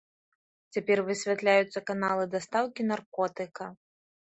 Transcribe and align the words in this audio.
Цяпер 0.77 0.97
высвятляюцца 1.11 1.85
каналы 1.93 2.29
дастаўкі 2.35 2.91
наркотыка. 2.91 3.75